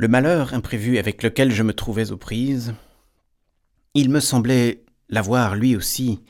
Le 0.00 0.08
malheur 0.08 0.54
imprévu 0.54 0.96
avec 0.96 1.22
lequel 1.22 1.52
je 1.52 1.62
me 1.62 1.74
trouvais 1.74 2.10
aux 2.10 2.16
prises, 2.16 2.72
il 3.92 4.08
me 4.08 4.20
semblait 4.20 4.82
l'avoir 5.10 5.56
lui 5.56 5.76
aussi, 5.76 6.22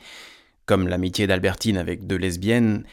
comme 0.65 0.89
l'amitié 0.89 1.25
d'Albertine 1.25 1.77
avec 1.77 2.05
deux 2.05 2.17
lesbiennes, 2.17 2.83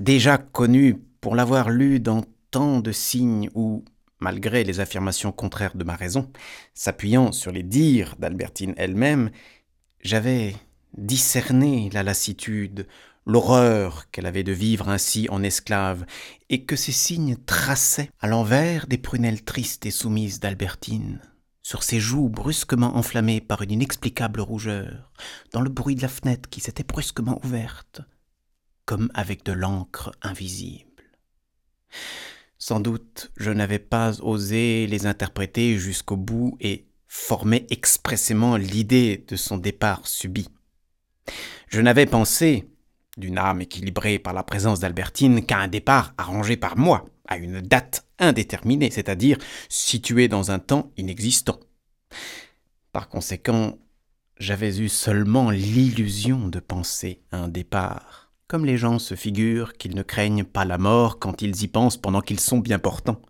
déjà 0.00 0.36
connu 0.36 0.96
pour 1.20 1.36
l'avoir 1.36 1.70
lu 1.70 2.00
dans 2.00 2.24
tant 2.50 2.80
de 2.80 2.90
signes 2.90 3.50
où, 3.54 3.84
malgré 4.18 4.64
les 4.64 4.80
affirmations 4.80 5.30
contraires 5.30 5.76
de 5.76 5.84
ma 5.84 5.94
raison, 5.94 6.28
s'appuyant 6.74 7.30
sur 7.30 7.52
les 7.52 7.62
dires 7.62 8.16
d'Albertine 8.18 8.74
elle-même, 8.76 9.30
j'avais 10.00 10.56
discerné 10.96 11.90
la 11.92 12.02
lassitude, 12.02 12.86
l'horreur 13.26 14.10
qu'elle 14.10 14.26
avait 14.26 14.42
de 14.42 14.52
vivre 14.52 14.88
ainsi 14.88 15.28
en 15.30 15.42
esclave, 15.42 16.04
et 16.50 16.64
que 16.64 16.76
ces 16.76 16.92
signes 16.92 17.36
traçaient 17.46 18.10
à 18.20 18.28
l'envers 18.28 18.86
des 18.86 18.98
prunelles 18.98 19.44
tristes 19.44 19.86
et 19.86 19.90
soumises 19.90 20.40
d'Albertine, 20.40 21.20
sur 21.62 21.82
ses 21.82 22.00
joues 22.00 22.28
brusquement 22.28 22.96
enflammées 22.96 23.40
par 23.40 23.62
une 23.62 23.72
inexplicable 23.72 24.40
rougeur, 24.40 25.12
dans 25.52 25.60
le 25.60 25.70
bruit 25.70 25.94
de 25.94 26.02
la 26.02 26.08
fenêtre 26.08 26.48
qui 26.48 26.60
s'était 26.60 26.84
brusquement 26.84 27.40
ouverte, 27.44 28.02
comme 28.84 29.10
avec 29.14 29.44
de 29.44 29.52
l'encre 29.52 30.12
invisible. 30.22 30.84
Sans 32.58 32.80
doute 32.80 33.30
je 33.36 33.50
n'avais 33.50 33.78
pas 33.78 34.20
osé 34.20 34.86
les 34.86 35.06
interpréter 35.06 35.78
jusqu'au 35.78 36.16
bout 36.16 36.56
et 36.60 36.86
former 37.06 37.66
expressément 37.70 38.56
l'idée 38.56 39.24
de 39.28 39.36
son 39.36 39.56
départ 39.56 40.06
subit. 40.06 40.48
Je 41.68 41.80
n'avais 41.80 42.06
pensé, 42.06 42.68
d'une 43.16 43.38
âme 43.38 43.62
équilibrée 43.62 44.18
par 44.18 44.32
la 44.32 44.42
présence 44.42 44.80
d'Albertine, 44.80 45.44
qu'à 45.44 45.58
un 45.58 45.68
départ 45.68 46.14
arrangé 46.18 46.56
par 46.56 46.76
moi, 46.76 47.06
à 47.26 47.36
une 47.36 47.60
date 47.60 48.06
indéterminée, 48.18 48.90
c'est-à-dire 48.90 49.38
située 49.68 50.28
dans 50.28 50.50
un 50.50 50.58
temps 50.58 50.92
inexistant. 50.96 51.58
Par 52.92 53.08
conséquent, 53.08 53.78
j'avais 54.38 54.78
eu 54.78 54.88
seulement 54.88 55.50
l'illusion 55.50 56.48
de 56.48 56.60
penser 56.60 57.22
à 57.30 57.38
un 57.38 57.48
départ, 57.48 58.32
comme 58.46 58.64
les 58.64 58.76
gens 58.76 58.98
se 58.98 59.14
figurent 59.14 59.74
qu'ils 59.74 59.94
ne 59.94 60.02
craignent 60.02 60.44
pas 60.44 60.64
la 60.64 60.78
mort 60.78 61.18
quand 61.18 61.42
ils 61.42 61.62
y 61.62 61.68
pensent 61.68 61.96
pendant 61.96 62.20
qu'ils 62.20 62.40
sont 62.40 62.58
bien 62.58 62.78
portants, 62.78 63.22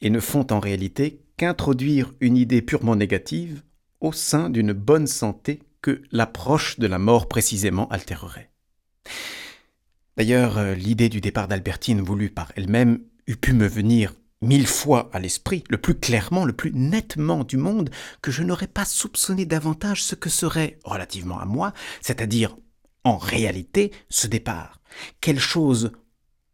et 0.00 0.10
ne 0.10 0.20
font 0.20 0.46
en 0.50 0.60
réalité 0.60 1.22
qu'introduire 1.36 2.12
une 2.20 2.36
idée 2.36 2.62
purement 2.62 2.96
négative 2.96 3.62
au 4.00 4.12
sein 4.12 4.50
d'une 4.50 4.72
bonne 4.72 5.06
santé 5.06 5.60
que 5.82 6.02
l'approche 6.12 6.78
de 6.78 6.86
la 6.86 6.98
mort 6.98 7.28
précisément 7.28 7.88
altérerait. 7.88 8.50
D'ailleurs, 10.16 10.58
euh, 10.58 10.74
l'idée 10.74 11.08
du 11.08 11.20
départ 11.20 11.48
d'Albertine 11.48 12.00
voulue 12.00 12.30
par 12.30 12.52
elle-même 12.56 13.00
eût 13.26 13.36
pu 13.36 13.52
me 13.52 13.66
venir 13.66 14.14
mille 14.40 14.66
fois 14.66 15.10
à 15.12 15.18
l'esprit, 15.18 15.64
le 15.68 15.78
plus 15.78 15.94
clairement, 15.94 16.44
le 16.44 16.52
plus 16.52 16.72
nettement 16.72 17.44
du 17.44 17.56
monde, 17.56 17.90
que 18.22 18.30
je 18.30 18.42
n'aurais 18.42 18.68
pas 18.68 18.84
soupçonné 18.84 19.46
davantage 19.46 20.02
ce 20.02 20.14
que 20.14 20.30
serait, 20.30 20.78
relativement 20.84 21.38
à 21.38 21.44
moi, 21.44 21.72
c'est-à-dire, 22.00 22.56
en 23.04 23.16
réalité, 23.16 23.92
ce 24.08 24.26
départ. 24.26 24.80
Quelle 25.20 25.40
chose 25.40 25.92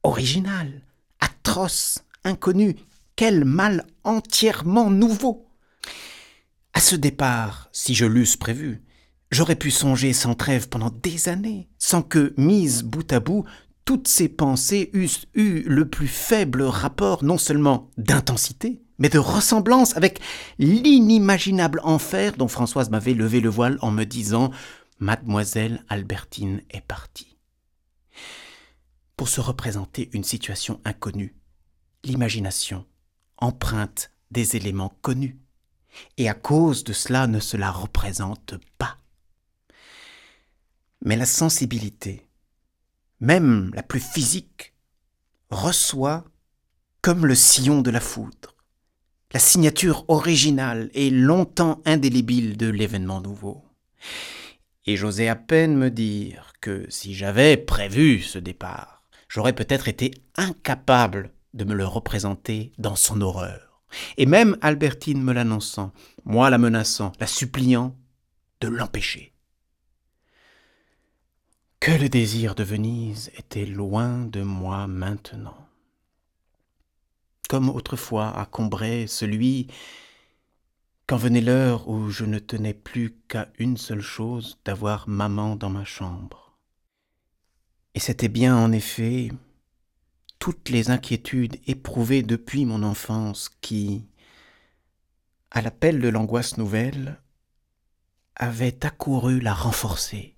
originale, 0.02 0.82
atroce, 1.20 2.04
inconnue, 2.24 2.76
quel 3.16 3.44
mal 3.44 3.86
entièrement 4.02 4.90
nouveau. 4.90 5.48
À 6.72 6.80
ce 6.80 6.96
départ, 6.96 7.68
si 7.72 7.94
je 7.94 8.04
l'eusse 8.04 8.36
prévu, 8.36 8.82
J'aurais 9.34 9.56
pu 9.56 9.72
songer 9.72 10.12
sans 10.12 10.36
trêve 10.36 10.68
pendant 10.68 10.90
des 10.90 11.28
années, 11.28 11.68
sans 11.76 12.02
que, 12.02 12.32
mises 12.36 12.84
bout 12.84 13.12
à 13.12 13.18
bout, 13.18 13.44
toutes 13.84 14.06
ces 14.06 14.28
pensées 14.28 14.90
eussent 14.92 15.26
eu 15.34 15.62
le 15.62 15.88
plus 15.88 16.06
faible 16.06 16.62
rapport 16.62 17.24
non 17.24 17.36
seulement 17.36 17.90
d'intensité, 17.98 18.80
mais 18.98 19.08
de 19.08 19.18
ressemblance 19.18 19.96
avec 19.96 20.20
l'inimaginable 20.60 21.80
enfer 21.82 22.36
dont 22.36 22.46
Françoise 22.46 22.90
m'avait 22.90 23.12
levé 23.12 23.40
le 23.40 23.48
voile 23.48 23.76
en 23.80 23.90
me 23.90 24.04
disant 24.04 24.52
Mademoiselle 25.00 25.84
Albertine 25.88 26.60
est 26.70 26.86
partie. 26.86 27.36
Pour 29.16 29.28
se 29.28 29.40
représenter 29.40 30.10
une 30.12 30.22
situation 30.22 30.80
inconnue, 30.84 31.34
l'imagination 32.04 32.86
emprunte 33.38 34.12
des 34.30 34.54
éléments 34.54 34.96
connus, 35.02 35.40
et 36.18 36.28
à 36.28 36.34
cause 36.34 36.84
de 36.84 36.92
cela 36.92 37.26
ne 37.26 37.40
se 37.40 37.56
la 37.56 37.72
représente 37.72 38.54
pas. 38.78 38.98
Mais 41.04 41.16
la 41.16 41.26
sensibilité, 41.26 42.26
même 43.20 43.70
la 43.74 43.82
plus 43.82 44.00
physique, 44.00 44.72
reçoit, 45.50 46.24
comme 47.02 47.26
le 47.26 47.34
sillon 47.34 47.82
de 47.82 47.90
la 47.90 48.00
foudre, 48.00 48.56
la 49.34 49.38
signature 49.38 50.06
originale 50.08 50.90
et 50.94 51.10
longtemps 51.10 51.82
indélébile 51.84 52.56
de 52.56 52.68
l'événement 52.68 53.20
nouveau. 53.20 53.62
Et 54.86 54.96
j'osais 54.96 55.28
à 55.28 55.36
peine 55.36 55.76
me 55.76 55.90
dire 55.90 56.54
que 56.62 56.86
si 56.88 57.14
j'avais 57.14 57.58
prévu 57.58 58.22
ce 58.22 58.38
départ, 58.38 59.02
j'aurais 59.28 59.52
peut-être 59.52 59.88
été 59.88 60.12
incapable 60.36 61.34
de 61.52 61.64
me 61.64 61.74
le 61.74 61.84
représenter 61.84 62.72
dans 62.78 62.96
son 62.96 63.20
horreur. 63.20 63.82
Et 64.16 64.24
même 64.24 64.56
Albertine 64.62 65.22
me 65.22 65.34
l'annonçant, 65.34 65.92
moi 66.24 66.48
la 66.48 66.58
menaçant, 66.58 67.12
la 67.20 67.26
suppliant 67.26 67.94
de 68.62 68.68
l'empêcher 68.68 69.33
que 71.80 71.90
le 71.90 72.08
désir 72.08 72.54
de 72.54 72.64
Venise 72.64 73.30
était 73.36 73.66
loin 73.66 74.24
de 74.24 74.42
moi 74.42 74.86
maintenant. 74.86 75.68
Comme 77.48 77.68
autrefois 77.68 78.36
à 78.38 78.46
Combray, 78.46 79.06
celui 79.06 79.68
quand 81.06 81.16
venait 81.18 81.42
l'heure 81.42 81.88
où 81.88 82.08
je 82.10 82.24
ne 82.24 82.38
tenais 82.38 82.72
plus 82.72 83.14
qu'à 83.28 83.48
une 83.58 83.76
seule 83.76 84.00
chose, 84.00 84.58
d'avoir 84.64 85.08
maman 85.08 85.54
dans 85.54 85.68
ma 85.68 85.84
chambre. 85.84 86.56
Et 87.94 88.00
c'était 88.00 88.28
bien 88.28 88.56
en 88.56 88.72
effet 88.72 89.30
toutes 90.38 90.70
les 90.70 90.90
inquiétudes 90.90 91.60
éprouvées 91.66 92.22
depuis 92.22 92.64
mon 92.64 92.82
enfance 92.82 93.50
qui, 93.60 94.06
à 95.50 95.60
l'appel 95.62 96.00
de 96.00 96.08
l'angoisse 96.08 96.56
nouvelle, 96.56 97.20
avaient 98.34 98.84
accouru 98.84 99.40
la 99.40 99.54
renforcer 99.54 100.36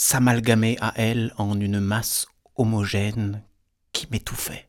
s'amalgamer 0.00 0.76
à 0.80 0.92
elle 0.94 1.34
en 1.38 1.58
une 1.60 1.80
masse 1.80 2.28
homogène 2.54 3.42
qui 3.92 4.06
m'étouffait. 4.12 4.67